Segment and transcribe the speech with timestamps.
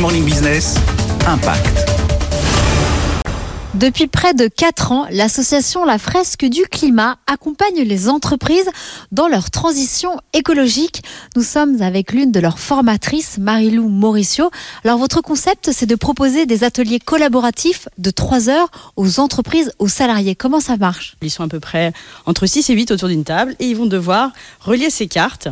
[0.00, 0.76] Morning Business,
[1.26, 1.86] Impact.
[3.74, 8.70] Depuis près de 4 ans, l'association La Fresque du Climat accompagne les entreprises
[9.12, 11.02] dans leur transition écologique.
[11.36, 14.50] Nous sommes avec l'une de leurs formatrices, Marilou Mauricio.
[14.84, 19.88] Alors votre concept, c'est de proposer des ateliers collaboratifs de 3 heures aux entreprises, aux
[19.88, 20.34] salariés.
[20.34, 21.16] Comment ça marche?
[21.20, 21.92] Ils sont à peu près
[22.24, 24.30] entre 6 et 8 autour d'une table et ils vont devoir
[24.60, 25.48] relier ces cartes.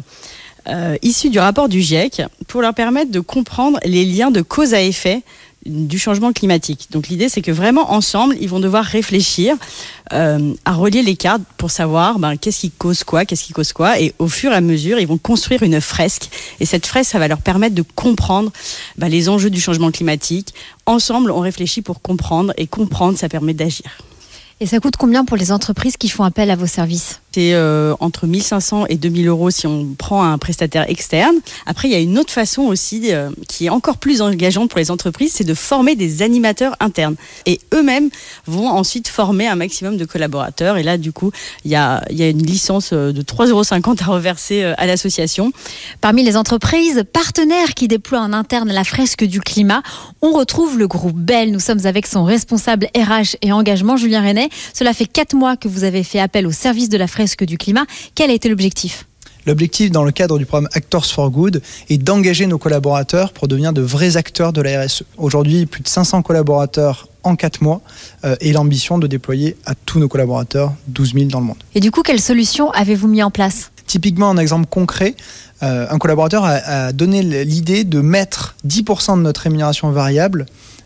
[0.67, 4.75] Euh, issues du rapport du GIEC pour leur permettre de comprendre les liens de cause
[4.75, 5.23] à effet
[5.67, 6.89] du changement climatique.
[6.91, 9.57] Donc l'idée, c'est que vraiment ensemble, ils vont devoir réfléchir
[10.13, 13.73] euh, à relier les cartes pour savoir ben, qu'est-ce qui cause quoi, qu'est-ce qui cause
[13.73, 16.31] quoi, et au fur et à mesure, ils vont construire une fresque.
[16.61, 18.53] Et cette fresque, ça va leur permettre de comprendre
[18.97, 20.55] ben, les enjeux du changement climatique.
[20.87, 23.87] Ensemble, on réfléchit pour comprendre, et comprendre, ça permet d'agir.
[24.61, 27.21] Et ça coûte combien pour les entreprises qui font appel à vos services?
[27.39, 31.37] C'est euh, entre 1500 et 2000 euros si on prend un prestataire externe.
[31.67, 34.81] Après, il y a une autre façon aussi euh, qui est encore plus engageante pour
[34.81, 37.15] les entreprises, c'est de former des animateurs internes.
[37.47, 38.11] Et eux-mêmes
[38.49, 40.79] vont ensuite former un maximum de collaborateurs.
[40.79, 41.31] Et là, du coup,
[41.65, 43.63] il y a, une licence euh, de 3,50 euros
[44.01, 45.53] à reverser à l'association.
[46.01, 49.85] Parmi les entreprises partenaires qui déploient en interne la fresque du climat,
[50.23, 51.53] on retrouve le groupe Bell.
[51.53, 54.49] Nous sommes avec son responsable RH et engagement, Julien Renet.
[54.75, 57.59] Cela fait quatre mois que vous avez fait appel au service de la fresque du
[57.59, 57.87] climat.
[58.15, 59.07] Quel a été l'objectif?
[59.47, 63.73] L'objectif dans le cadre du programme Actors for Good est d'engager nos collaborateurs pour devenir
[63.73, 65.05] de vrais acteurs de la RSE.
[65.17, 67.81] Aujourd'hui, plus de 500 collaborateurs en 4 mois
[68.25, 71.57] euh, et l'ambition de déployer à tous nos collaborateurs 12 000 dans le monde.
[71.75, 73.71] Et du coup, quelles solutions avez-vous mis en place?
[73.87, 75.15] Typiquement, un exemple concret,
[75.63, 76.57] euh, un collaborateur a,
[76.89, 80.45] a donné l'idée de mettre 10% de notre rémunération variable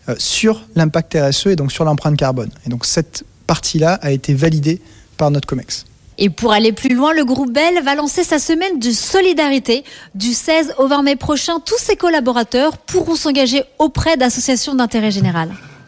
[0.09, 2.49] euh, sur l'impact RSE et donc sur l'empreinte carbone.
[2.65, 4.81] Et donc cette partie-là a été validée
[5.17, 5.85] par notre COMEX.
[6.17, 9.83] Et pour aller plus loin, le groupe Bell va lancer sa semaine de solidarité.
[10.15, 15.49] Du 16 au 20 mai prochain, tous ses collaborateurs pourront s'engager auprès d'associations d'intérêt général.